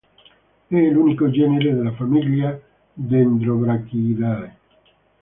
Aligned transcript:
È 0.65 0.75
l'unico 0.79 1.29
genere 1.29 1.75
della 1.75 1.93
famiglia 1.93 2.59
Dendrobrachiidae. 2.91 4.55